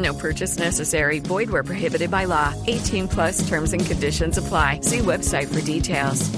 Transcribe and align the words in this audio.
No 0.00 0.14
purchase 0.14 0.58
necessary. 0.58 1.20
Void 1.20 1.50
where 1.50 1.64
prohibited 1.64 2.10
by 2.10 2.26
law. 2.26 2.54
18 2.66 3.08
plus 3.08 3.48
terms 3.48 3.72
and 3.72 3.84
conditions 3.84 4.38
apply. 4.38 4.80
See 4.82 4.98
website 4.98 5.48
for 5.48 5.60
details. 5.60 6.30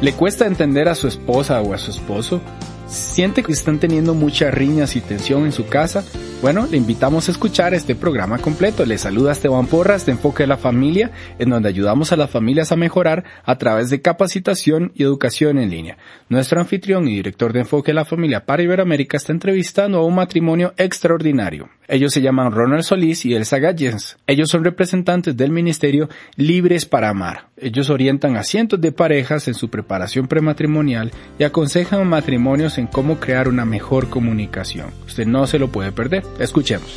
¿Le 0.00 0.14
cuesta 0.14 0.46
entender 0.46 0.88
a 0.88 0.94
su 0.94 1.08
esposa 1.08 1.60
o 1.60 1.74
a 1.74 1.78
su 1.78 1.90
esposo? 1.90 2.40
¿Siente 2.86 3.42
que 3.42 3.52
están 3.52 3.78
teniendo 3.78 4.14
muchas 4.14 4.52
riñas 4.52 4.96
y 4.96 5.02
tensión 5.02 5.44
en 5.44 5.52
su 5.52 5.66
casa? 5.66 6.02
Bueno, 6.42 6.66
le 6.70 6.78
invitamos 6.78 7.28
a 7.28 7.32
escuchar 7.32 7.74
este 7.74 7.94
programa 7.94 8.38
completo. 8.38 8.86
Le 8.86 8.96
saluda 8.96 9.32
Esteban 9.32 9.66
Porras 9.66 10.06
de 10.06 10.12
Enfoque 10.12 10.44
de 10.44 10.46
la 10.46 10.56
Familia, 10.56 11.10
en 11.38 11.50
donde 11.50 11.68
ayudamos 11.68 12.12
a 12.12 12.16
las 12.16 12.30
familias 12.30 12.72
a 12.72 12.76
mejorar 12.76 13.24
a 13.44 13.58
través 13.58 13.90
de 13.90 14.00
capacitación 14.00 14.90
y 14.94 15.02
educación 15.02 15.58
en 15.58 15.68
línea. 15.68 15.98
Nuestro 16.30 16.58
anfitrión 16.58 17.06
y 17.08 17.16
director 17.16 17.52
de 17.52 17.60
Enfoque 17.60 17.90
de 17.90 17.96
la 17.96 18.06
Familia 18.06 18.46
para 18.46 18.62
Iberoamérica 18.62 19.18
está 19.18 19.32
entrevistando 19.32 19.98
a 19.98 20.06
un 20.06 20.14
matrimonio 20.14 20.72
extraordinario. 20.78 21.68
Ellos 21.90 22.12
se 22.12 22.22
llaman 22.22 22.52
Ronald 22.52 22.84
Solís 22.84 23.26
y 23.26 23.34
Elsa 23.34 23.58
Gallens. 23.58 24.16
Ellos 24.28 24.48
son 24.48 24.62
representantes 24.62 25.36
del 25.36 25.50
ministerio 25.50 26.08
Libres 26.36 26.86
para 26.86 27.08
Amar. 27.08 27.48
Ellos 27.56 27.90
orientan 27.90 28.36
a 28.36 28.44
cientos 28.44 28.80
de 28.80 28.92
parejas 28.92 29.48
en 29.48 29.54
su 29.54 29.70
preparación 29.70 30.28
prematrimonial 30.28 31.10
y 31.36 31.42
aconsejan 31.42 32.06
matrimonios 32.06 32.78
en 32.78 32.86
cómo 32.86 33.18
crear 33.18 33.48
una 33.48 33.64
mejor 33.64 34.08
comunicación. 34.08 34.90
Usted 35.04 35.26
no 35.26 35.48
se 35.48 35.58
lo 35.58 35.72
puede 35.72 35.90
perder. 35.90 36.22
Escuchemos. 36.38 36.96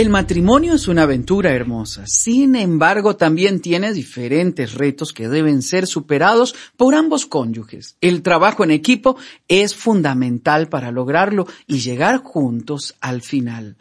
El 0.00 0.08
matrimonio 0.08 0.72
es 0.76 0.88
una 0.88 1.02
aventura 1.02 1.52
hermosa, 1.52 2.06
sin 2.06 2.56
embargo 2.56 3.16
también 3.16 3.60
tiene 3.60 3.92
diferentes 3.92 4.72
retos 4.72 5.12
que 5.12 5.28
deben 5.28 5.60
ser 5.60 5.86
superados 5.86 6.54
por 6.78 6.94
ambos 6.94 7.26
cónyuges. 7.26 7.98
El 8.00 8.22
trabajo 8.22 8.64
en 8.64 8.70
equipo 8.70 9.18
es 9.46 9.74
fundamental 9.74 10.70
para 10.70 10.90
lograrlo 10.90 11.46
y 11.66 11.80
llegar 11.80 12.22
juntos 12.22 12.94
al 13.02 13.20
final. 13.20 13.76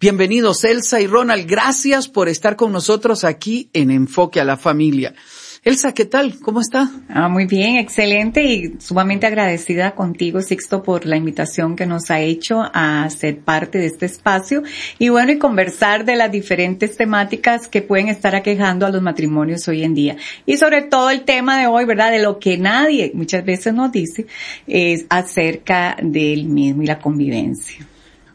Bienvenidos 0.00 0.64
Elsa 0.64 0.98
y 1.02 1.06
Ronald, 1.06 1.46
gracias 1.46 2.08
por 2.08 2.30
estar 2.30 2.56
con 2.56 2.72
nosotros 2.72 3.22
aquí 3.22 3.68
en 3.74 3.90
Enfoque 3.90 4.40
a 4.40 4.44
la 4.44 4.56
Familia. 4.56 5.14
Elsa, 5.62 5.92
¿qué 5.92 6.06
tal? 6.06 6.38
¿Cómo 6.40 6.62
está? 6.62 6.90
Ah, 7.10 7.28
muy 7.28 7.44
bien, 7.44 7.76
excelente 7.76 8.42
y 8.42 8.76
sumamente 8.80 9.26
agradecida 9.26 9.94
contigo, 9.94 10.40
Sixto, 10.40 10.82
por 10.82 11.04
la 11.04 11.18
invitación 11.18 11.76
que 11.76 11.84
nos 11.84 12.10
ha 12.10 12.22
hecho 12.22 12.62
a 12.72 13.06
ser 13.10 13.40
parte 13.40 13.76
de 13.76 13.84
este 13.84 14.06
espacio 14.06 14.62
y 14.98 15.10
bueno, 15.10 15.32
y 15.32 15.38
conversar 15.38 16.06
de 16.06 16.16
las 16.16 16.32
diferentes 16.32 16.96
temáticas 16.96 17.68
que 17.68 17.82
pueden 17.82 18.08
estar 18.08 18.34
aquejando 18.34 18.86
a 18.86 18.90
los 18.90 19.02
matrimonios 19.02 19.68
hoy 19.68 19.84
en 19.84 19.92
día. 19.92 20.16
Y 20.46 20.56
sobre 20.56 20.80
todo 20.80 21.10
el 21.10 21.24
tema 21.24 21.60
de 21.60 21.66
hoy, 21.66 21.84
¿verdad? 21.84 22.10
De 22.10 22.22
lo 22.22 22.38
que 22.38 22.56
nadie 22.56 23.12
muchas 23.12 23.44
veces 23.44 23.74
nos 23.74 23.92
dice 23.92 24.26
es 24.66 25.04
acerca 25.10 25.94
del 26.02 26.46
mismo 26.46 26.84
y 26.84 26.86
la 26.86 26.98
convivencia. 26.98 27.86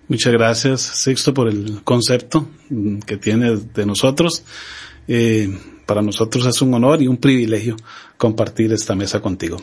Muchas 0.07 0.31
gracias, 0.31 0.81
Sixto, 0.81 1.33
por 1.33 1.47
el 1.47 1.81
concepto 1.83 2.47
que 3.07 3.17
tiene 3.17 3.55
de 3.55 3.85
nosotros. 3.87 4.43
Eh, 5.07 5.49
para 5.85 6.01
nosotros 6.01 6.45
es 6.45 6.61
un 6.61 6.73
honor 6.73 7.01
y 7.01 7.07
un 7.07 7.17
privilegio 7.17 7.75
compartir 8.17 8.73
esta 8.73 8.95
mesa 8.95 9.21
contigo. 9.21 9.57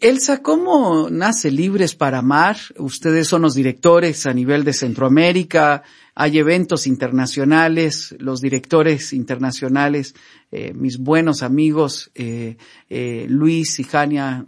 Elsa, 0.00 0.42
¿cómo 0.42 1.08
nace 1.08 1.50
Libres 1.52 1.94
para 1.94 2.18
Amar? 2.18 2.56
Ustedes 2.78 3.28
son 3.28 3.42
los 3.42 3.54
directores 3.54 4.26
a 4.26 4.32
nivel 4.32 4.64
de 4.64 4.72
Centroamérica, 4.72 5.84
hay 6.16 6.38
eventos 6.38 6.88
internacionales, 6.88 8.16
los 8.18 8.40
directores 8.40 9.12
internacionales, 9.12 10.16
eh, 10.50 10.72
mis 10.74 10.98
buenos 10.98 11.44
amigos 11.44 12.10
eh, 12.16 12.56
Luis 13.28 13.78
y 13.78 13.84
Jania 13.84 14.44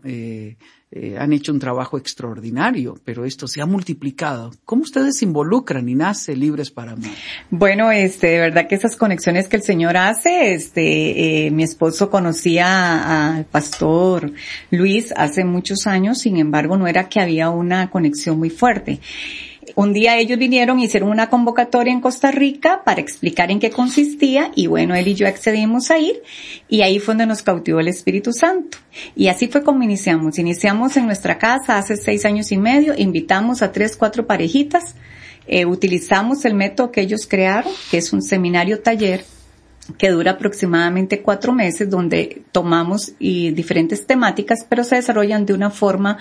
eh, 0.93 1.17
han 1.19 1.33
hecho 1.33 1.53
un 1.53 1.61
trabajo 1.61 1.99
extraordinario, 1.99 2.99
pero 3.05 3.25
esto 3.25 3.47
se 3.47 3.61
ha 3.61 3.67
multiplicado. 3.67 4.51
¿Cómo 4.65 4.83
ustedes 4.83 5.19
se 5.19 5.25
involucran 5.25 5.89
y 5.89 5.95
nace 5.95 6.35
Libres 6.35 6.73
para 6.73 6.93
Amar? 6.93 7.13
Bueno, 7.49 7.93
este, 7.93 8.27
de 8.27 8.39
verdad 8.41 8.67
que 8.67 8.75
esas 8.75 8.97
conexiones 8.97 9.47
que 9.47 9.57
el 9.57 9.63
Señor 9.63 9.97
hace, 9.97 10.53
este, 10.53 11.47
eh, 11.47 11.51
mi 11.53 11.63
esposo 11.63 12.11
conocía 12.11 13.37
al 13.37 13.45
pastor 13.45 14.33
Luis 14.73 15.15
hace 15.17 15.45
muchos 15.45 15.87
años, 15.87 16.19
sin 16.19 16.39
embargo 16.39 16.77
no 16.77 16.89
era 16.89 17.09
que 17.09 17.21
había 17.21 17.51
una 17.51 17.89
conexión 17.91 18.39
muy 18.39 18.51
fuerte. 18.51 18.99
Un 19.81 19.95
día 19.95 20.19
ellos 20.19 20.39
vinieron, 20.39 20.79
hicieron 20.79 21.09
una 21.09 21.31
convocatoria 21.31 21.91
en 21.91 22.03
Costa 22.03 22.31
Rica 22.31 22.83
para 22.85 23.01
explicar 23.01 23.51
en 23.51 23.59
qué 23.59 23.71
consistía 23.71 24.53
y 24.55 24.67
bueno, 24.67 24.95
él 24.95 25.09
y 25.09 25.15
yo 25.15 25.27
accedimos 25.27 25.91
a 25.91 25.99
ir 25.99 26.23
y 26.69 26.83
ahí 26.83 26.99
fue 26.99 27.15
donde 27.15 27.25
nos 27.25 27.43
cautivó 27.43 27.81
el 27.81 27.89
Espíritu 27.89 28.35
Santo. 28.35 28.77
Y 29.17 29.29
así 29.29 29.49
fue 29.49 29.65
como 29.65 29.83
iniciamos. 29.83 30.39
Iniciamos 30.39 30.99
en 30.99 31.07
nuestra 31.07 31.39
casa 31.39 31.79
hace 31.79 31.97
seis 31.97 32.27
años 32.27 32.53
y 32.53 32.59
medio, 32.59 32.93
invitamos 32.95 33.63
a 33.63 33.73
tres, 33.73 33.97
cuatro 33.97 34.27
parejitas, 34.27 34.97
eh, 35.47 35.65
utilizamos 35.65 36.45
el 36.45 36.53
método 36.53 36.93
que 36.93 37.01
ellos 37.01 37.27
crearon, 37.27 37.73
que 37.91 37.97
es 37.97 38.13
un 38.13 38.21
seminario 38.21 38.81
taller 38.81 39.25
que 39.99 40.11
dura 40.11 40.33
aproximadamente 40.33 41.23
cuatro 41.23 41.53
meses, 41.53 41.89
donde 41.89 42.43
tomamos 42.53 43.13
y 43.19 43.51
diferentes 43.51 44.07
temáticas, 44.07 44.67
pero 44.69 44.85
se 44.85 44.97
desarrollan 44.97 45.47
de 45.47 45.55
una 45.55 45.71
forma 45.71 46.19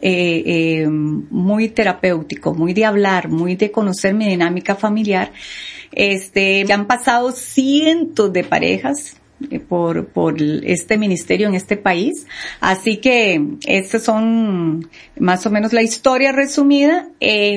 eh, 0.00 0.42
eh, 0.46 0.88
muy 0.88 1.68
terapéutico, 1.68 2.54
muy 2.54 2.74
de 2.74 2.84
hablar, 2.84 3.28
muy 3.28 3.56
de 3.56 3.70
conocer 3.70 4.14
mi 4.14 4.26
dinámica 4.26 4.74
familiar. 4.74 5.32
Este, 5.92 6.64
han 6.72 6.86
pasado 6.86 7.32
cientos 7.32 8.32
de 8.32 8.44
parejas 8.44 9.16
eh, 9.50 9.60
por, 9.60 10.08
por 10.08 10.40
este 10.40 10.98
ministerio 10.98 11.48
en 11.48 11.54
este 11.54 11.76
país. 11.76 12.26
Así 12.60 12.98
que 12.98 13.42
estas 13.66 14.02
son 14.02 14.88
más 15.18 15.46
o 15.46 15.50
menos 15.50 15.72
la 15.72 15.82
historia 15.82 16.32
resumida. 16.32 17.08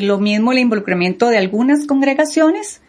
Lo 0.01 0.19
mismo 0.19 0.51
el 0.51 0.59
involucramiento 0.59 1.29
de 1.29 1.37
algunas 1.37 1.85
congregaciones 1.85 2.80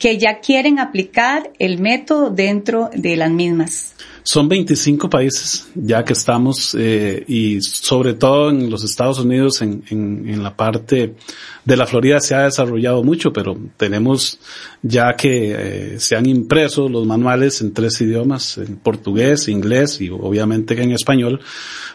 que 0.00 0.18
ya 0.18 0.40
quieren 0.40 0.78
aplicar 0.80 1.52
el 1.58 1.78
método 1.78 2.30
dentro 2.30 2.90
de 2.94 3.16
las 3.16 3.30
mismas. 3.30 3.94
Son 4.30 4.48
25 4.48 5.10
países 5.10 5.66
ya 5.74 6.04
que 6.04 6.12
estamos 6.12 6.76
eh, 6.78 7.24
y 7.26 7.60
sobre 7.62 8.14
todo 8.14 8.50
en 8.50 8.70
los 8.70 8.84
Estados 8.84 9.18
Unidos, 9.18 9.60
en, 9.60 9.82
en, 9.90 10.40
la 10.40 10.54
parte 10.54 11.16
de 11.64 11.76
la 11.76 11.84
Florida 11.84 12.20
se 12.20 12.36
ha 12.36 12.44
desarrollado 12.44 13.02
mucho, 13.02 13.32
pero 13.32 13.58
tenemos 13.76 14.38
ya 14.82 15.16
que 15.16 15.54
eh, 15.94 15.98
se 15.98 16.14
han 16.14 16.26
impreso 16.26 16.88
los 16.88 17.08
manuales 17.08 17.60
en 17.60 17.74
tres 17.74 18.00
idiomas, 18.00 18.56
en 18.58 18.76
portugués, 18.76 19.48
inglés 19.48 20.00
y 20.00 20.10
obviamente 20.10 20.80
en 20.80 20.92
español, 20.92 21.40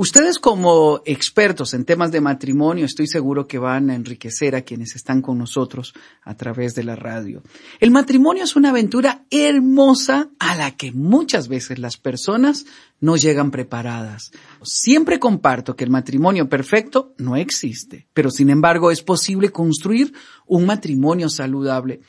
Ustedes 0.01 0.39
como 0.39 1.01
expertos 1.03 1.73
en 1.73 1.83
temas 1.83 2.09
de 2.13 2.21
matrimonio 2.21 2.85
estoy 2.85 3.05
seguro 3.05 3.47
que 3.49 3.57
van 3.57 3.89
a 3.89 3.95
enriquecer 3.95 4.55
a 4.55 4.61
quienes 4.61 4.95
están 4.95 5.21
con 5.21 5.37
nosotros 5.37 5.93
a 6.23 6.37
través 6.37 6.73
de 6.73 6.85
la 6.85 6.95
radio. 6.95 7.43
El 7.81 7.91
matrimonio 7.91 8.45
es 8.45 8.55
una 8.55 8.69
aventura 8.69 9.25
hermosa 9.29 10.29
a 10.39 10.55
la 10.55 10.77
que 10.77 10.93
muchas 10.93 11.49
veces 11.49 11.79
las 11.79 11.97
personas 11.97 12.65
no 13.01 13.17
llegan 13.17 13.51
preparadas. 13.51 14.31
Siempre 14.63 15.19
comparto 15.19 15.75
que 15.75 15.83
el 15.83 15.89
matrimonio 15.89 16.47
perfecto 16.47 17.13
no 17.17 17.35
existe, 17.35 18.07
pero 18.13 18.31
sin 18.31 18.49
embargo 18.51 18.91
es 18.91 19.01
posible 19.01 19.49
construir 19.49 20.13
un 20.47 20.65
matrimonio 20.65 21.27
saludable. 21.27 21.99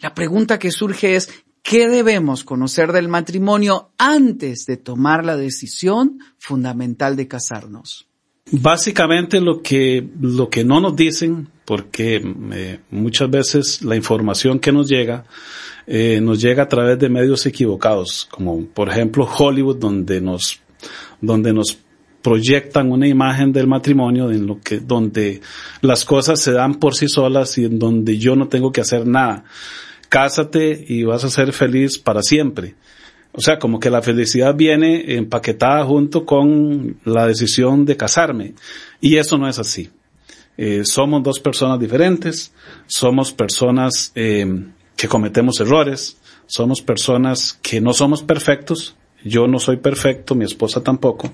La 0.00 0.12
pregunta 0.12 0.58
que 0.58 0.70
surge 0.70 1.16
es, 1.16 1.30
¿Qué 1.68 1.86
debemos 1.86 2.44
conocer 2.44 2.92
del 2.92 3.08
matrimonio 3.08 3.90
antes 3.98 4.64
de 4.64 4.78
tomar 4.78 5.26
la 5.26 5.36
decisión 5.36 6.18
fundamental 6.38 7.14
de 7.14 7.28
casarnos? 7.28 8.08
Básicamente 8.50 9.38
lo 9.38 9.60
que, 9.60 10.02
lo 10.18 10.48
que 10.48 10.64
no 10.64 10.80
nos 10.80 10.96
dicen, 10.96 11.46
porque 11.66 12.22
eh, 12.54 12.80
muchas 12.90 13.28
veces 13.28 13.82
la 13.82 13.96
información 13.96 14.60
que 14.60 14.72
nos 14.72 14.88
llega 14.88 15.26
eh, 15.86 16.22
nos 16.22 16.40
llega 16.40 16.62
a 16.62 16.68
través 16.68 16.98
de 16.98 17.10
medios 17.10 17.44
equivocados, 17.44 18.26
como 18.30 18.64
por 18.64 18.88
ejemplo 18.88 19.26
Hollywood, 19.26 19.76
donde 19.76 20.22
nos, 20.22 20.62
donde 21.20 21.52
nos 21.52 21.78
proyectan 22.22 22.90
una 22.90 23.06
imagen 23.06 23.52
del 23.52 23.66
matrimonio 23.66 24.30
en 24.30 24.46
lo 24.46 24.58
que, 24.58 24.80
donde 24.80 25.42
las 25.82 26.06
cosas 26.06 26.40
se 26.40 26.52
dan 26.52 26.76
por 26.76 26.94
sí 26.94 27.08
solas 27.08 27.58
y 27.58 27.66
en 27.66 27.78
donde 27.78 28.16
yo 28.16 28.36
no 28.36 28.48
tengo 28.48 28.72
que 28.72 28.80
hacer 28.80 29.06
nada 29.06 29.44
cásate 30.08 30.84
y 30.88 31.04
vas 31.04 31.24
a 31.24 31.30
ser 31.30 31.52
feliz 31.52 31.98
para 31.98 32.22
siempre. 32.22 32.74
O 33.32 33.40
sea, 33.40 33.58
como 33.58 33.78
que 33.78 33.90
la 33.90 34.02
felicidad 34.02 34.54
viene 34.54 35.14
empaquetada 35.16 35.84
junto 35.84 36.24
con 36.24 36.96
la 37.04 37.26
decisión 37.26 37.84
de 37.84 37.96
casarme. 37.96 38.54
Y 39.00 39.16
eso 39.16 39.38
no 39.38 39.48
es 39.48 39.58
así. 39.58 39.90
Eh, 40.56 40.84
somos 40.84 41.22
dos 41.22 41.38
personas 41.38 41.78
diferentes, 41.78 42.52
somos 42.86 43.32
personas 43.32 44.10
eh, 44.16 44.64
que 44.96 45.06
cometemos 45.06 45.60
errores, 45.60 46.16
somos 46.46 46.82
personas 46.82 47.56
que 47.62 47.80
no 47.80 47.92
somos 47.92 48.24
perfectos, 48.24 48.96
yo 49.24 49.46
no 49.46 49.60
soy 49.60 49.76
perfecto, 49.76 50.34
mi 50.34 50.44
esposa 50.44 50.82
tampoco, 50.82 51.32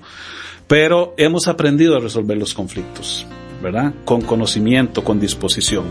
pero 0.67 1.15
hemos 1.17 1.47
aprendido 1.47 1.95
a 1.95 1.99
resolver 1.99 2.37
los 2.37 2.53
conflictos, 2.53 3.25
¿verdad? 3.63 3.95
Con 4.05 4.21
conocimiento, 4.21 5.03
con 5.03 5.19
disposición. 5.19 5.85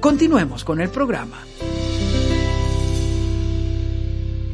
Continuemos 0.00 0.64
con 0.64 0.80
el 0.80 0.88
programa. 0.88 1.38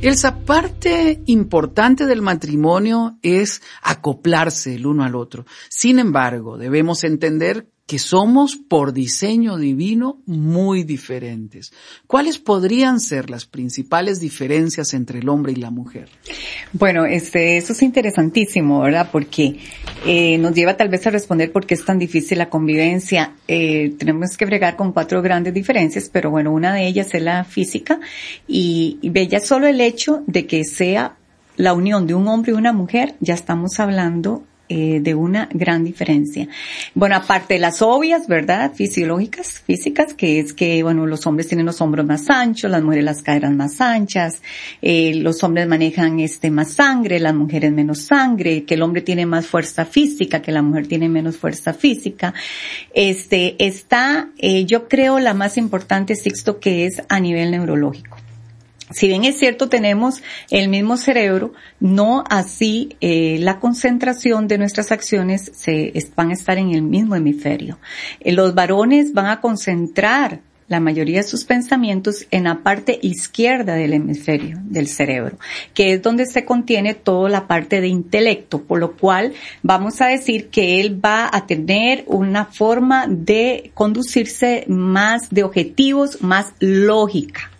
Esa 0.00 0.44
parte 0.44 1.22
importante 1.26 2.06
del 2.06 2.22
matrimonio 2.22 3.18
es 3.20 3.62
acoplarse 3.82 4.76
el 4.76 4.86
uno 4.86 5.02
al 5.02 5.16
otro. 5.16 5.44
Sin 5.68 5.98
embargo, 5.98 6.56
debemos 6.56 7.02
entender 7.02 7.68
que 7.88 7.98
somos 7.98 8.56
por 8.56 8.92
diseño 8.92 9.56
divino 9.56 10.20
muy 10.26 10.84
diferentes. 10.84 11.72
¿Cuáles 12.06 12.38
podrían 12.38 13.00
ser 13.00 13.30
las 13.30 13.46
principales 13.46 14.20
diferencias 14.20 14.92
entre 14.92 15.20
el 15.20 15.28
hombre 15.30 15.52
y 15.52 15.56
la 15.56 15.70
mujer? 15.70 16.10
Bueno, 16.74 17.06
este, 17.06 17.56
eso 17.56 17.72
es 17.72 17.82
interesantísimo, 17.82 18.82
¿verdad? 18.82 19.08
Porque 19.10 19.56
eh, 20.04 20.36
nos 20.36 20.52
lleva 20.52 20.76
tal 20.76 20.90
vez 20.90 21.06
a 21.06 21.10
responder 21.10 21.50
por 21.50 21.64
qué 21.64 21.72
es 21.72 21.84
tan 21.86 21.98
difícil 21.98 22.36
la 22.36 22.50
convivencia. 22.50 23.32
Eh, 23.48 23.94
tenemos 23.98 24.36
que 24.36 24.44
bregar 24.44 24.76
con 24.76 24.92
cuatro 24.92 25.22
grandes 25.22 25.54
diferencias, 25.54 26.10
pero 26.12 26.30
bueno, 26.30 26.52
una 26.52 26.74
de 26.74 26.86
ellas 26.86 27.14
es 27.14 27.22
la 27.22 27.42
física 27.44 28.00
y, 28.46 28.98
y 29.00 29.28
ya 29.28 29.40
solo 29.40 29.66
el 29.66 29.80
hecho 29.80 30.22
de 30.26 30.46
que 30.46 30.62
sea 30.64 31.16
la 31.56 31.72
unión 31.72 32.06
de 32.06 32.14
un 32.14 32.28
hombre 32.28 32.52
y 32.52 32.54
una 32.54 32.74
mujer, 32.74 33.14
ya 33.20 33.32
estamos 33.32 33.80
hablando 33.80 34.44
eh, 34.68 35.00
de 35.00 35.14
una 35.14 35.48
gran 35.52 35.84
diferencia. 35.84 36.48
Bueno, 36.94 37.16
aparte 37.16 37.54
de 37.54 37.60
las 37.60 37.80
obvias, 37.80 38.26
¿verdad? 38.26 38.72
Fisiológicas, 38.74 39.60
físicas, 39.60 40.14
que 40.14 40.40
es 40.40 40.52
que, 40.52 40.82
bueno, 40.82 41.06
los 41.06 41.26
hombres 41.26 41.48
tienen 41.48 41.66
los 41.66 41.80
hombros 41.80 42.04
más 42.04 42.28
anchos, 42.28 42.70
las 42.70 42.82
mujeres 42.82 43.04
las 43.04 43.22
caderas 43.22 43.52
más 43.52 43.80
anchas, 43.80 44.42
eh, 44.82 45.14
los 45.14 45.42
hombres 45.42 45.66
manejan 45.66 46.20
este 46.20 46.50
más 46.50 46.72
sangre, 46.72 47.18
las 47.18 47.34
mujeres 47.34 47.72
menos 47.72 48.02
sangre, 48.02 48.64
que 48.64 48.74
el 48.74 48.82
hombre 48.82 49.02
tiene 49.02 49.26
más 49.26 49.46
fuerza 49.46 49.84
física, 49.84 50.42
que 50.42 50.52
la 50.52 50.62
mujer 50.62 50.86
tiene 50.86 51.08
menos 51.08 51.38
fuerza 51.38 51.72
física. 51.72 52.34
Este, 52.92 53.56
está, 53.64 54.28
eh, 54.38 54.66
yo 54.66 54.88
creo 54.88 55.18
la 55.18 55.34
más 55.34 55.56
importante, 55.56 56.14
Sixto, 56.14 56.60
que 56.60 56.86
es 56.86 57.02
a 57.08 57.20
nivel 57.20 57.50
neurológico. 57.50 58.27
Si 58.90 59.08
bien 59.08 59.24
es 59.24 59.38
cierto 59.38 59.68
tenemos 59.68 60.22
el 60.50 60.68
mismo 60.68 60.96
cerebro, 60.96 61.52
no 61.80 62.24
así 62.28 62.96
eh, 63.00 63.38
la 63.40 63.60
concentración 63.60 64.48
de 64.48 64.58
nuestras 64.58 64.92
acciones 64.92 65.50
se 65.54 65.92
van 66.16 66.30
a 66.30 66.34
estar 66.34 66.58
en 66.58 66.70
el 66.70 66.82
mismo 66.82 67.14
hemisferio. 67.14 67.78
Eh, 68.20 68.32
los 68.32 68.54
varones 68.54 69.12
van 69.12 69.26
a 69.26 69.40
concentrar 69.40 70.40
la 70.68 70.80
mayoría 70.80 71.18
de 71.18 71.28
sus 71.28 71.44
pensamientos 71.44 72.26
en 72.30 72.44
la 72.44 72.62
parte 72.62 72.98
izquierda 73.02 73.74
del 73.74 73.94
hemisferio 73.94 74.58
del 74.62 74.86
cerebro, 74.86 75.38
que 75.74 75.94
es 75.94 76.02
donde 76.02 76.26
se 76.26 76.44
contiene 76.44 76.94
toda 76.94 77.30
la 77.30 77.46
parte 77.46 77.80
de 77.80 77.88
intelecto, 77.88 78.62
por 78.62 78.78
lo 78.78 78.92
cual 78.92 79.32
vamos 79.62 80.00
a 80.00 80.06
decir 80.06 80.48
que 80.48 80.80
él 80.80 81.02
va 81.02 81.28
a 81.32 81.46
tener 81.46 82.04
una 82.06 82.44
forma 82.44 83.06
de 83.08 83.70
conducirse 83.74 84.64
más 84.68 85.30
de 85.30 85.42
objetivos, 85.42 86.20
más 86.20 86.52
lógica. 86.60 87.50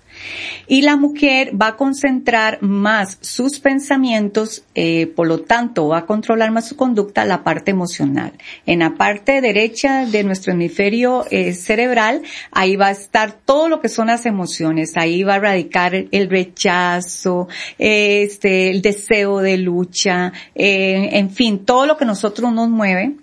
Y 0.67 0.83
la 0.83 0.97
mujer 0.97 1.53
va 1.61 1.69
a 1.69 1.77
concentrar 1.77 2.63
más 2.63 3.19
sus 3.21 3.61
pensamientos, 3.61 4.65
eh, 4.75 5.07
por 5.07 5.27
lo 5.27 5.41
tanto 5.41 5.89
va 5.89 5.99
a 5.99 6.07
controlar 6.07 6.51
más 6.51 6.69
su 6.69 6.77
conducta, 6.77 7.25
la 7.25 7.43
parte 7.43 7.71
emocional. 7.71 8.33
En 8.67 8.81
la 8.81 8.95
parte 8.95 9.41
derecha 9.41 10.07
de 10.07 10.25
nuestro 10.25 10.53
hemisferio 10.53 11.25
eh, 11.31 11.53
cerebral, 11.55 12.23
ahí 12.51 12.77
va 12.77 12.89
a 12.89 12.93
estar 12.93 13.33
todo 13.33 13.69
lo 13.69 13.81
que 13.81 13.89
son 13.89 14.09
las 14.09 14.27
emociones, 14.27 14.97
ahí 14.97 15.23
va 15.23 15.37
a 15.37 15.41
radicar 15.41 15.95
el 16.11 16.29
rechazo, 16.29 17.49
este, 17.79 18.71
el 18.71 18.83
deseo 18.83 19.39
de 19.39 19.57
lucha, 19.57 20.33
eh, 20.55 21.11
en 21.13 21.31
fin, 21.31 21.65
todo 21.65 21.87
lo 21.87 21.97
que 21.97 22.05
nosotros 22.05 22.53
nos 22.53 22.69
mueve 22.69 23.15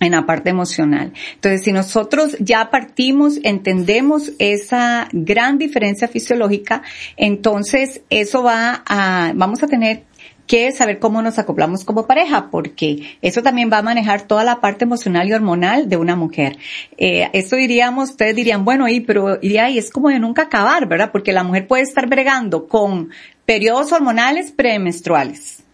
en 0.00 0.12
la 0.12 0.26
parte 0.26 0.50
emocional. 0.50 1.12
Entonces, 1.34 1.62
si 1.64 1.72
nosotros 1.72 2.36
ya 2.40 2.70
partimos, 2.70 3.38
entendemos 3.42 4.32
esa 4.38 5.08
gran 5.12 5.58
diferencia 5.58 6.08
fisiológica, 6.08 6.82
entonces 7.16 8.02
eso 8.10 8.42
va 8.42 8.82
a, 8.86 9.32
vamos 9.34 9.62
a 9.62 9.66
tener 9.66 10.04
que 10.46 10.72
saber 10.72 10.98
cómo 10.98 11.20
nos 11.20 11.38
acoplamos 11.38 11.84
como 11.84 12.06
pareja, 12.06 12.48
porque 12.50 13.18
eso 13.20 13.42
también 13.42 13.70
va 13.70 13.78
a 13.78 13.82
manejar 13.82 14.22
toda 14.22 14.44
la 14.44 14.60
parte 14.62 14.84
emocional 14.84 15.28
y 15.28 15.34
hormonal 15.34 15.90
de 15.90 15.98
una 15.98 16.16
mujer. 16.16 16.56
Eh, 16.96 17.28
esto 17.34 17.54
diríamos, 17.56 18.10
ustedes 18.10 18.34
dirían, 18.34 18.64
bueno, 18.64 18.88
y 18.88 19.00
pero 19.00 19.38
y 19.42 19.58
ahí 19.58 19.76
es 19.76 19.90
como 19.90 20.08
de 20.08 20.18
nunca 20.18 20.42
acabar, 20.42 20.88
¿verdad? 20.88 21.10
Porque 21.12 21.32
la 21.34 21.44
mujer 21.44 21.66
puede 21.66 21.82
estar 21.82 22.08
bregando 22.08 22.66
con 22.66 23.10
periodos 23.44 23.92
hormonales 23.92 24.50
premenstruales 24.50 25.64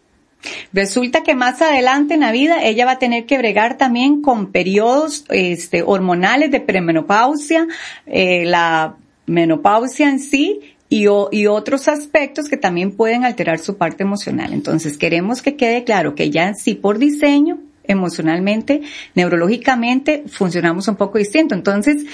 Resulta 0.72 1.22
que 1.22 1.34
más 1.34 1.62
adelante 1.62 2.14
en 2.14 2.20
la 2.20 2.32
vida 2.32 2.62
ella 2.62 2.86
va 2.86 2.92
a 2.92 2.98
tener 2.98 3.26
que 3.26 3.38
bregar 3.38 3.76
también 3.76 4.22
con 4.22 4.52
periodos 4.52 5.24
este, 5.30 5.82
hormonales 5.82 6.50
de 6.50 6.60
premenopausia, 6.60 7.66
eh, 8.06 8.44
la 8.44 8.96
menopausia 9.26 10.08
en 10.08 10.18
sí 10.18 10.60
y, 10.88 11.06
otros 11.06 11.88
aspectos 11.88 12.48
que 12.48 12.56
también 12.56 12.92
pueden 12.92 13.24
alterar 13.24 13.58
su 13.58 13.76
parte 13.76 14.04
emocional. 14.04 14.52
Entonces 14.52 14.96
queremos 14.96 15.42
que 15.42 15.56
quede 15.56 15.82
claro 15.84 16.14
que 16.14 16.30
ya 16.30 16.54
sí 16.54 16.74
por 16.74 16.98
diseño, 16.98 17.58
emocionalmente, 17.86 18.82
neurológicamente, 19.14 20.24
funcionamos 20.28 20.88
un 20.88 20.96
poco 20.96 21.18
distinto. 21.18 21.54
Entonces, 21.54 22.04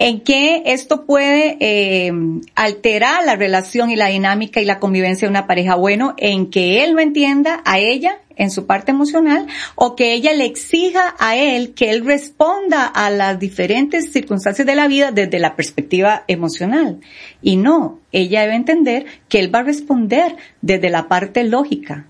¿En 0.00 0.20
qué 0.20 0.62
esto 0.66 1.06
puede 1.06 1.56
eh, 1.60 2.12
alterar 2.54 3.24
la 3.24 3.34
relación 3.34 3.90
y 3.90 3.96
la 3.96 4.06
dinámica 4.06 4.60
y 4.60 4.64
la 4.64 4.78
convivencia 4.78 5.26
de 5.26 5.30
una 5.30 5.48
pareja? 5.48 5.74
Bueno, 5.74 6.14
en 6.18 6.50
que 6.50 6.84
él 6.84 6.94
no 6.94 7.00
entienda 7.00 7.62
a 7.64 7.80
ella 7.80 8.18
en 8.36 8.52
su 8.52 8.66
parte 8.66 8.92
emocional 8.92 9.48
o 9.74 9.96
que 9.96 10.12
ella 10.14 10.32
le 10.32 10.44
exija 10.44 11.16
a 11.18 11.36
él 11.36 11.74
que 11.74 11.90
él 11.90 12.04
responda 12.04 12.86
a 12.86 13.10
las 13.10 13.40
diferentes 13.40 14.12
circunstancias 14.12 14.66
de 14.66 14.76
la 14.76 14.86
vida 14.86 15.10
desde 15.10 15.40
la 15.40 15.56
perspectiva 15.56 16.22
emocional. 16.28 17.00
Y 17.42 17.56
no, 17.56 17.98
ella 18.12 18.42
debe 18.42 18.54
entender 18.54 19.06
que 19.28 19.40
él 19.40 19.52
va 19.52 19.60
a 19.60 19.64
responder 19.64 20.36
desde 20.62 20.88
la 20.90 21.08
parte 21.08 21.42
lógica, 21.42 22.06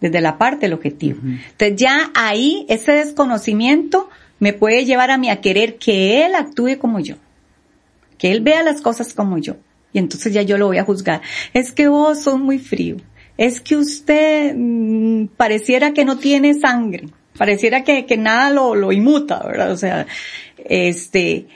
desde 0.00 0.20
la 0.20 0.38
parte 0.38 0.66
del 0.66 0.74
objetivo. 0.74 1.18
Entonces 1.24 1.76
ya 1.76 2.12
ahí 2.14 2.64
ese 2.68 2.92
desconocimiento 2.92 4.08
me 4.44 4.52
puede 4.52 4.84
llevar 4.84 5.10
a 5.10 5.16
mí 5.16 5.30
a 5.30 5.40
querer 5.40 5.78
que 5.78 6.22
él 6.26 6.34
actúe 6.34 6.76
como 6.78 7.00
yo, 7.00 7.14
que 8.18 8.30
él 8.30 8.42
vea 8.42 8.62
las 8.62 8.82
cosas 8.82 9.14
como 9.14 9.38
yo. 9.38 9.56
Y 9.94 9.98
entonces 9.98 10.34
ya 10.34 10.42
yo 10.42 10.58
lo 10.58 10.66
voy 10.66 10.76
a 10.76 10.84
juzgar. 10.84 11.22
Es 11.54 11.72
que 11.72 11.88
vos 11.88 12.24
sos 12.24 12.38
muy 12.38 12.58
frío. 12.58 12.98
Es 13.38 13.58
que 13.58 13.74
usted 13.74 14.54
mm, 14.54 15.28
pareciera 15.38 15.94
que 15.94 16.04
no 16.04 16.18
tiene 16.18 16.52
sangre. 16.52 17.06
Pareciera 17.38 17.84
que, 17.84 18.04
que 18.04 18.18
nada 18.18 18.50
lo, 18.50 18.74
lo 18.74 18.92
inmuta, 18.92 19.42
¿verdad? 19.46 19.72
O 19.72 19.78
sea, 19.78 20.06
este, 20.58 21.46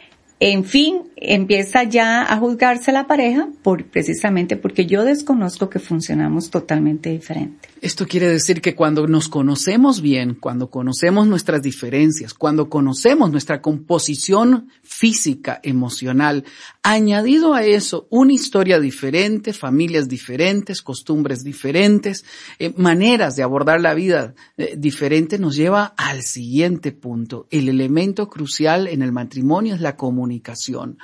en 0.41 0.65
fin, 0.65 1.03
empieza 1.17 1.83
ya 1.83 2.23
a 2.23 2.39
juzgarse 2.39 2.93
la 2.93 3.09
pareja 3.09 3.49
por 3.63 3.85
precisamente 3.87 4.57
porque 4.57 4.87
yo 4.87 5.05
desconozco 5.05 5.69
que 5.69 5.81
funcionamos 5.81 6.51
totalmente 6.51 7.11
diferente. 7.11 7.69
Esto 7.81 8.07
quiere 8.07 8.29
decir 8.29 8.61
que 8.61 8.77
cuando 8.77 9.07
nos 9.09 9.29
conocemos 9.29 10.01
bien, 10.01 10.35
cuando 10.35 10.71
conocemos 10.71 11.27
nuestras 11.27 11.63
diferencias, 11.63 12.35
cuando 12.35 12.69
conocemos 12.69 13.33
nuestra 13.33 13.61
composición 13.61 14.69
física, 14.99 15.61
emocional, 15.63 16.45
añadido 16.83 17.55
a 17.55 17.63
eso 17.63 18.09
una 18.11 18.33
historia 18.33 18.81
diferente, 18.81 19.53
familias 19.53 20.09
diferentes, 20.09 20.83
costumbres 20.83 21.45
diferentes, 21.45 22.25
eh, 22.59 22.75
maneras 22.77 23.37
de 23.37 23.45
abordar 23.45 23.81
la 23.81 23.95
vida 23.95 24.35
eh, 24.57 24.75
diferente, 24.77 25.39
nos 25.39 25.55
lleva 25.55 25.95
al 25.97 26.23
siguiente 26.25 26.91
punto. 26.91 27.47
El 27.53 27.69
elemento 27.69 28.29
crucial 28.29 28.89
en 28.89 29.03
el 29.03 29.13
matrimonio 29.13 29.77
es 29.77 29.81
la 29.81 29.95
comunicación. 29.95 30.99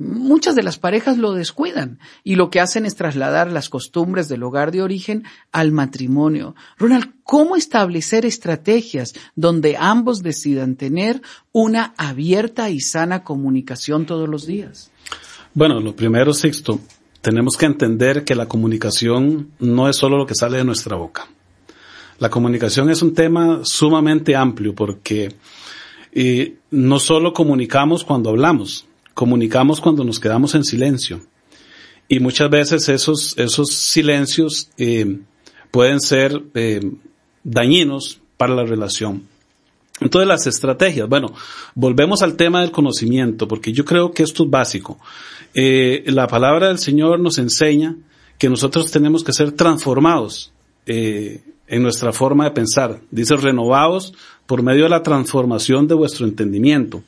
Muchas 0.00 0.54
de 0.54 0.62
las 0.62 0.78
parejas 0.78 1.18
lo 1.18 1.34
descuidan 1.34 1.98
y 2.24 2.36
lo 2.36 2.48
que 2.48 2.58
hacen 2.58 2.86
es 2.86 2.96
trasladar 2.96 3.52
las 3.52 3.68
costumbres 3.68 4.30
del 4.30 4.42
hogar 4.42 4.72
de 4.72 4.80
origen 4.80 5.24
al 5.52 5.72
matrimonio. 5.72 6.54
Ronald, 6.78 7.12
¿cómo 7.22 7.54
establecer 7.54 8.24
estrategias 8.24 9.12
donde 9.36 9.76
ambos 9.76 10.22
decidan 10.22 10.76
tener 10.76 11.20
una 11.52 11.92
abierta 11.98 12.70
y 12.70 12.80
sana 12.80 13.24
comunicación 13.24 14.06
todos 14.06 14.26
los 14.26 14.46
días? 14.46 14.90
Bueno, 15.52 15.80
lo 15.80 15.94
primero, 15.94 16.32
Sixto, 16.32 16.80
tenemos 17.20 17.58
que 17.58 17.66
entender 17.66 18.24
que 18.24 18.34
la 18.34 18.46
comunicación 18.46 19.50
no 19.58 19.86
es 19.86 19.96
solo 19.96 20.16
lo 20.16 20.24
que 20.24 20.34
sale 20.34 20.56
de 20.56 20.64
nuestra 20.64 20.96
boca. 20.96 21.28
La 22.18 22.30
comunicación 22.30 22.88
es 22.88 23.02
un 23.02 23.12
tema 23.12 23.60
sumamente 23.64 24.34
amplio 24.34 24.74
porque 24.74 25.34
eh, 26.12 26.56
no 26.70 26.98
solo 26.98 27.34
comunicamos 27.34 28.02
cuando 28.02 28.30
hablamos, 28.30 28.86
comunicamos 29.14 29.80
cuando 29.80 30.04
nos 30.04 30.20
quedamos 30.20 30.54
en 30.54 30.64
silencio. 30.64 31.20
Y 32.08 32.18
muchas 32.18 32.50
veces 32.50 32.88
esos, 32.88 33.38
esos 33.38 33.72
silencios 33.72 34.68
eh, 34.78 35.18
pueden 35.70 36.00
ser 36.00 36.42
eh, 36.54 36.80
dañinos 37.44 38.20
para 38.36 38.54
la 38.54 38.64
relación. 38.64 39.22
Entonces 40.00 40.26
las 40.26 40.46
estrategias, 40.46 41.08
bueno, 41.08 41.32
volvemos 41.74 42.22
al 42.22 42.36
tema 42.36 42.62
del 42.62 42.72
conocimiento, 42.72 43.46
porque 43.46 43.72
yo 43.72 43.84
creo 43.84 44.12
que 44.12 44.22
esto 44.22 44.44
es 44.44 44.50
básico. 44.50 44.98
Eh, 45.54 46.04
la 46.06 46.26
palabra 46.26 46.68
del 46.68 46.78
Señor 46.78 47.20
nos 47.20 47.38
enseña 47.38 47.96
que 48.38 48.48
nosotros 48.48 48.90
tenemos 48.90 49.22
que 49.22 49.32
ser 49.32 49.52
transformados 49.52 50.52
en 50.86 51.82
nuestra 51.82 52.12
forma 52.12 52.44
de 52.44 52.50
pensar. 52.50 53.00
Dice, 53.12 53.36
renovados 53.36 54.12
por 54.46 54.62
medio 54.64 54.84
de 54.84 54.88
la 54.88 55.04
transformación 55.04 55.86
de 55.86 55.94
vuestro 55.94 56.26
entendimiento. 56.26 57.04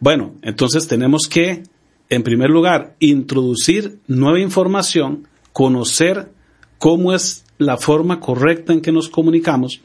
Bueno, 0.00 0.34
entonces 0.42 0.86
tenemos 0.86 1.26
que, 1.28 1.64
en 2.08 2.22
primer 2.22 2.50
lugar, 2.50 2.94
introducir 3.00 3.98
nueva 4.06 4.38
información, 4.38 5.26
conocer 5.52 6.30
cómo 6.78 7.12
es 7.12 7.44
la 7.58 7.76
forma 7.76 8.20
correcta 8.20 8.72
en 8.72 8.80
que 8.80 8.92
nos 8.92 9.08
comunicamos 9.08 9.80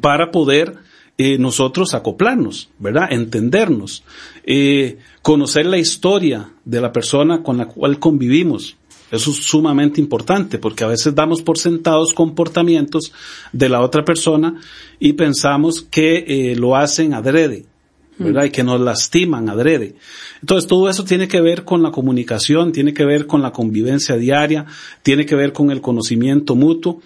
para 0.00 0.30
poder 0.30 0.78
eh, 1.16 1.38
nosotros 1.38 1.94
acoplarnos, 1.94 2.70
¿verdad? 2.78 3.12
Entendernos, 3.12 4.02
eh, 4.44 4.98
conocer 5.22 5.66
la 5.66 5.78
historia 5.78 6.50
de 6.64 6.80
la 6.80 6.92
persona 6.92 7.42
con 7.42 7.56
la 7.56 7.66
cual 7.66 7.98
convivimos. 7.98 8.76
Eso 9.12 9.30
es 9.32 9.36
sumamente 9.38 10.00
importante 10.00 10.58
porque 10.58 10.84
a 10.84 10.88
veces 10.88 11.14
damos 11.14 11.42
por 11.42 11.58
sentados 11.58 12.14
comportamientos 12.14 13.12
de 13.52 13.68
la 13.68 13.80
otra 13.80 14.04
persona 14.04 14.60
y 14.98 15.12
pensamos 15.12 15.82
que 15.82 16.24
eh, 16.26 16.56
lo 16.56 16.76
hacen 16.76 17.12
adrede 17.12 17.66
¿verdad? 18.20 18.44
Y 18.44 18.50
que 18.50 18.62
nos 18.62 18.80
lastiman 18.80 19.48
adrede. 19.48 19.96
Entonces 20.40 20.68
todo 20.68 20.88
eso 20.88 21.04
tiene 21.04 21.26
que 21.26 21.40
ver 21.40 21.64
con 21.64 21.82
la 21.82 21.90
comunicación, 21.90 22.70
tiene 22.70 22.92
que 22.92 23.04
ver 23.04 23.26
con 23.26 23.42
la 23.42 23.50
convivencia 23.50 24.16
diaria, 24.16 24.66
tiene 25.02 25.24
que 25.26 25.34
ver 25.34 25.52
con 25.52 25.70
el 25.70 25.80
conocimiento 25.80 26.54
mutuo. 26.54 27.00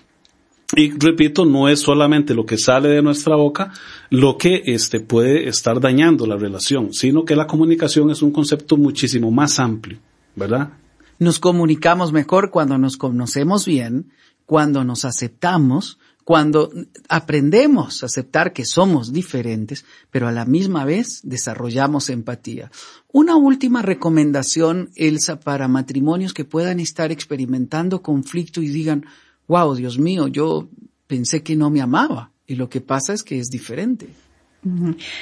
Y 0.77 0.91
repito, 0.91 1.45
no 1.45 1.69
es 1.69 1.81
solamente 1.81 2.35
lo 2.35 2.45
que 2.47 2.59
sale 2.59 2.89
de 2.89 3.03
nuestra 3.03 3.37
boca 3.37 3.73
lo 4.11 4.37
que 4.37 4.63
este 4.67 4.99
puede 4.99 5.49
estar 5.49 5.79
dañando 5.79 6.27
la 6.27 6.37
relación, 6.37 6.93
sino 6.93 7.25
que 7.25 7.37
la 7.37 7.47
comunicación 7.47 8.11
es 8.11 8.23
un 8.23 8.33
concepto 8.33 8.77
muchísimo 8.77 9.31
más 9.31 9.61
amplio, 9.61 9.99
¿verdad? 10.35 10.71
Nos 11.19 11.39
comunicamos 11.39 12.13
mejor 12.13 12.51
cuando 12.51 12.77
nos 12.77 12.97
conocemos 12.97 13.67
bien, 13.67 14.11
cuando 14.47 14.83
nos 14.85 15.05
aceptamos, 15.05 15.99
cuando 16.25 16.71
aprendemos 17.09 18.03
a 18.03 18.07
aceptar 18.07 18.53
que 18.53 18.65
somos 18.65 19.13
diferentes, 19.13 19.85
pero 20.11 20.27
a 20.27 20.33
la 20.33 20.47
misma 20.47 20.85
vez 20.85 21.21
desarrollamos 21.23 22.09
empatía. 22.09 22.71
Una 23.13 23.37
última 23.37 23.83
recomendación, 23.83 24.91
Elsa, 24.97 25.39
para 25.39 25.69
matrimonios 25.69 26.33
que 26.33 26.47
puedan 26.47 26.81
estar 26.81 27.13
experimentando 27.13 28.03
conflicto 28.03 28.63
y 28.63 28.69
digan, 28.69 29.05
wow, 29.47 29.75
Dios 29.75 29.99
mío, 29.99 30.27
yo 30.29 30.71
pensé 31.07 31.43
que 31.43 31.57
no 31.57 31.71
me 31.71 31.83
amaba 31.83 32.33
y 32.47 32.55
lo 32.55 32.69
que 32.69 32.81
pasa 32.81 33.13
es 33.13 33.23
que 33.23 33.39
es 33.39 33.49
diferente. 33.51 34.09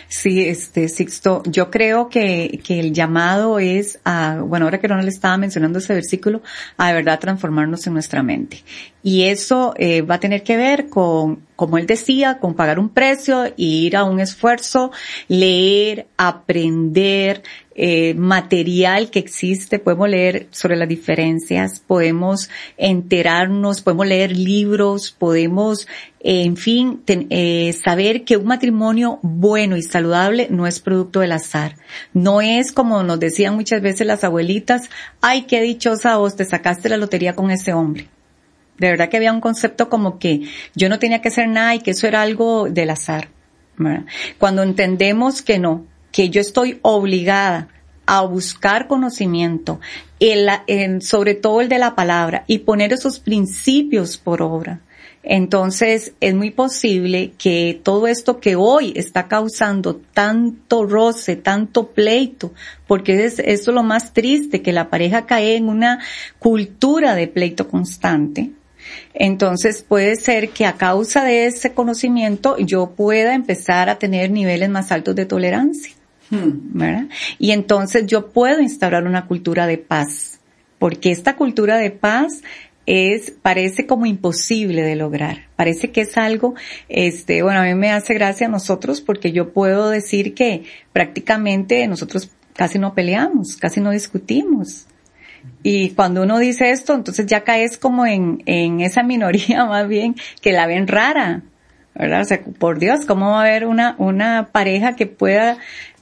Sí, 0.08 0.46
este, 0.46 0.88
Sixto, 0.88 1.42
yo 1.46 1.70
creo 1.70 2.08
que, 2.08 2.60
que 2.64 2.78
el 2.78 2.92
llamado 2.92 3.58
es 3.58 3.98
a, 4.04 4.40
bueno, 4.40 4.66
ahora 4.66 4.78
que 4.78 4.86
no 4.86 5.00
le 5.00 5.08
estaba 5.08 5.36
mencionando 5.36 5.80
ese 5.80 5.94
versículo, 5.94 6.42
a 6.76 6.88
de 6.88 6.94
verdad 6.94 7.18
transformarnos 7.18 7.86
en 7.86 7.94
nuestra 7.94 8.22
mente. 8.22 8.62
Y 9.02 9.24
eso 9.24 9.74
eh, 9.76 10.02
va 10.02 10.16
a 10.16 10.20
tener 10.20 10.44
que 10.44 10.56
ver 10.56 10.88
con, 10.88 11.40
como 11.62 11.78
él 11.78 11.86
decía, 11.86 12.40
con 12.40 12.54
pagar 12.54 12.80
un 12.80 12.88
precio, 12.88 13.44
ir 13.56 13.96
a 13.96 14.02
un 14.02 14.18
esfuerzo, 14.18 14.90
leer, 15.28 16.08
aprender, 16.16 17.44
eh, 17.76 18.14
material 18.14 19.12
que 19.12 19.20
existe, 19.20 19.78
podemos 19.78 20.08
leer 20.08 20.48
sobre 20.50 20.74
las 20.74 20.88
diferencias, 20.88 21.78
podemos 21.78 22.50
enterarnos, 22.76 23.80
podemos 23.80 24.08
leer 24.08 24.36
libros, 24.36 25.12
podemos, 25.16 25.86
en 26.18 26.56
fin, 26.56 27.04
eh, 27.06 27.72
saber 27.80 28.24
que 28.24 28.36
un 28.36 28.46
matrimonio 28.46 29.20
bueno 29.22 29.76
y 29.76 29.84
saludable 29.84 30.48
no 30.50 30.66
es 30.66 30.80
producto 30.80 31.20
del 31.20 31.30
azar. 31.30 31.76
No 32.12 32.40
es 32.40 32.72
como 32.72 33.04
nos 33.04 33.20
decían 33.20 33.54
muchas 33.54 33.80
veces 33.80 34.04
las 34.04 34.24
abuelitas, 34.24 34.90
ay, 35.20 35.42
qué 35.42 35.62
dichosa 35.62 36.16
vos, 36.16 36.34
te 36.34 36.44
sacaste 36.44 36.88
la 36.88 36.96
lotería 36.96 37.36
con 37.36 37.52
ese 37.52 37.72
hombre. 37.72 38.08
De 38.78 38.90
verdad 38.90 39.08
que 39.08 39.16
había 39.16 39.32
un 39.32 39.40
concepto 39.40 39.88
como 39.88 40.18
que 40.18 40.42
yo 40.74 40.88
no 40.88 40.98
tenía 40.98 41.20
que 41.20 41.28
hacer 41.28 41.48
nada 41.48 41.74
y 41.74 41.80
que 41.80 41.92
eso 41.92 42.06
era 42.06 42.22
algo 42.22 42.68
del 42.68 42.90
azar. 42.90 43.28
Cuando 44.38 44.62
entendemos 44.62 45.42
que 45.42 45.58
no, 45.58 45.86
que 46.10 46.30
yo 46.30 46.40
estoy 46.40 46.78
obligada 46.82 47.68
a 48.06 48.22
buscar 48.22 48.88
conocimiento, 48.88 49.80
sobre 51.00 51.34
todo 51.34 51.60
el 51.60 51.68
de 51.68 51.78
la 51.78 51.94
palabra, 51.94 52.44
y 52.46 52.58
poner 52.58 52.92
esos 52.92 53.18
principios 53.18 54.16
por 54.18 54.42
obra. 54.42 54.80
Entonces 55.24 56.14
es 56.20 56.34
muy 56.34 56.50
posible 56.50 57.32
que 57.38 57.80
todo 57.82 58.08
esto 58.08 58.40
que 58.40 58.56
hoy 58.56 58.92
está 58.96 59.28
causando 59.28 59.94
tanto 59.94 60.84
roce, 60.84 61.36
tanto 61.36 61.90
pleito, 61.90 62.52
porque 62.88 63.24
es, 63.24 63.38
esto 63.38 63.70
es 63.70 63.74
lo 63.74 63.84
más 63.84 64.12
triste, 64.14 64.62
que 64.62 64.72
la 64.72 64.90
pareja 64.90 65.26
cae 65.26 65.54
en 65.54 65.68
una 65.68 66.00
cultura 66.40 67.14
de 67.14 67.28
pleito 67.28 67.68
constante, 67.68 68.50
entonces 69.14 69.82
puede 69.82 70.16
ser 70.16 70.50
que 70.50 70.66
a 70.66 70.74
causa 70.74 71.24
de 71.24 71.46
ese 71.46 71.72
conocimiento 71.72 72.56
yo 72.58 72.92
pueda 72.96 73.34
empezar 73.34 73.88
a 73.88 73.98
tener 73.98 74.30
niveles 74.30 74.68
más 74.68 74.92
altos 74.92 75.14
de 75.14 75.26
tolerancia. 75.26 75.94
Hmm. 76.30 76.78
¿verdad? 76.78 77.08
Y 77.38 77.50
entonces 77.50 78.06
yo 78.06 78.30
puedo 78.30 78.60
instaurar 78.60 79.04
una 79.04 79.26
cultura 79.26 79.66
de 79.66 79.76
paz, 79.76 80.40
porque 80.78 81.10
esta 81.10 81.36
cultura 81.36 81.76
de 81.76 81.90
paz 81.90 82.42
es, 82.86 83.30
parece 83.30 83.86
como 83.86 84.06
imposible 84.06 84.82
de 84.82 84.96
lograr. 84.96 85.46
Parece 85.56 85.90
que 85.90 86.02
es 86.02 86.16
algo, 86.16 86.54
este, 86.88 87.42
bueno, 87.42 87.60
a 87.60 87.64
mí 87.64 87.74
me 87.74 87.90
hace 87.90 88.14
gracia 88.14 88.46
a 88.46 88.50
nosotros 88.50 89.00
porque 89.00 89.32
yo 89.32 89.52
puedo 89.52 89.90
decir 89.90 90.34
que 90.34 90.64
prácticamente 90.92 91.86
nosotros 91.86 92.30
casi 92.54 92.78
no 92.78 92.94
peleamos, 92.94 93.56
casi 93.56 93.80
no 93.80 93.90
discutimos. 93.90 94.86
Y 95.62 95.90
cuando 95.90 96.22
uno 96.22 96.38
dice 96.38 96.70
esto, 96.70 96.94
entonces 96.94 97.26
ya 97.26 97.44
caes 97.44 97.78
como 97.78 98.04
en, 98.06 98.42
en 98.46 98.80
esa 98.80 99.02
minoría 99.02 99.64
más 99.66 99.88
bien 99.88 100.16
que 100.40 100.52
la 100.52 100.66
ven 100.66 100.88
rara, 100.88 101.42
¿verdad? 101.94 102.22
O 102.22 102.24
sea, 102.24 102.40
por 102.58 102.78
Dios, 102.78 103.04
¿cómo 103.06 103.30
va 103.30 103.38
a 103.38 103.42
haber 103.42 103.66
una, 103.66 103.94
una 103.98 104.48
pareja 104.52 104.96
que 104.96 105.06
pueda 105.06 105.58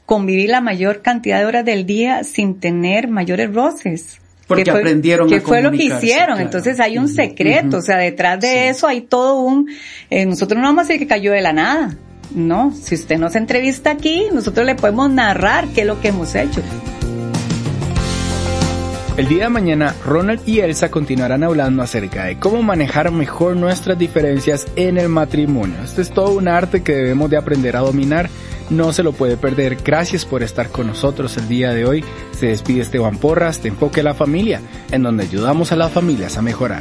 convivir 0.06 0.50
la 0.50 0.60
mayor 0.60 1.02
cantidad 1.02 1.38
de 1.38 1.46
horas 1.46 1.64
del 1.64 1.86
día 1.86 2.24
sin 2.24 2.58
tener 2.58 3.08
mayores 3.08 3.52
roces? 3.52 4.20
Porque 4.46 4.64
¿Qué 4.64 4.72
fue, 4.72 4.80
aprendieron 4.80 5.28
¿qué 5.28 5.36
a 5.36 5.40
fue 5.40 5.62
lo 5.62 5.70
que 5.70 5.84
hicieron? 5.84 6.26
claro. 6.26 6.40
Entonces 6.40 6.80
hay 6.80 6.98
un 6.98 7.06
secreto, 7.06 7.76
o 7.76 7.82
sea, 7.82 7.98
detrás 7.98 8.40
de 8.40 8.68
eso 8.68 8.88
hay 8.88 9.02
todo 9.02 9.40
un, 9.40 9.70
eh, 10.10 10.26
nosotros 10.26 10.60
no 10.60 10.66
vamos 10.66 10.80
a 10.80 10.88
decir 10.88 10.98
que 10.98 11.06
cayó 11.06 11.30
de 11.30 11.40
la 11.40 11.52
nada. 11.52 11.96
No, 12.34 12.72
si 12.72 12.94
usted 12.94 13.18
nos 13.18 13.36
entrevista 13.36 13.90
aquí, 13.90 14.24
nosotros 14.32 14.66
le 14.66 14.74
podemos 14.74 15.10
narrar 15.10 15.68
qué 15.68 15.82
es 15.82 15.86
lo 15.86 16.00
que 16.00 16.08
hemos 16.08 16.34
hecho. 16.34 16.62
El 19.20 19.28
día 19.28 19.44
de 19.44 19.50
mañana, 19.50 19.94
Ronald 20.06 20.40
y 20.48 20.60
Elsa 20.60 20.90
continuarán 20.90 21.44
hablando 21.44 21.82
acerca 21.82 22.24
de 22.24 22.38
cómo 22.38 22.62
manejar 22.62 23.10
mejor 23.10 23.54
nuestras 23.54 23.98
diferencias 23.98 24.66
en 24.76 24.96
el 24.96 25.10
matrimonio. 25.10 25.76
Este 25.84 26.00
es 26.00 26.10
todo 26.10 26.30
un 26.30 26.48
arte 26.48 26.82
que 26.82 26.94
debemos 26.94 27.28
de 27.28 27.36
aprender 27.36 27.76
a 27.76 27.80
dominar. 27.80 28.30
No 28.70 28.94
se 28.94 29.02
lo 29.02 29.12
puede 29.12 29.36
perder. 29.36 29.76
Gracias 29.84 30.24
por 30.24 30.42
estar 30.42 30.70
con 30.70 30.86
nosotros 30.86 31.36
el 31.36 31.48
día 31.48 31.74
de 31.74 31.84
hoy. 31.84 32.02
Se 32.32 32.46
despide 32.46 32.80
Esteban 32.80 33.18
Porras 33.18 33.62
de 33.62 33.68
Enfoque 33.68 34.00
a 34.00 34.04
la 34.04 34.14
Familia, 34.14 34.62
en 34.90 35.02
donde 35.02 35.24
ayudamos 35.24 35.70
a 35.70 35.76
las 35.76 35.92
familias 35.92 36.38
a 36.38 36.42
mejorar. 36.42 36.80